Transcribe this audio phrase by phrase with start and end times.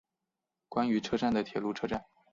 [0.67, 2.03] 关内车站的铁路车站。